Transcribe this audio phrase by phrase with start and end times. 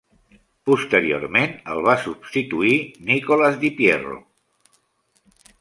[0.69, 2.73] Posteriorment, el va substituir
[3.13, 4.21] Nicolas diPierro.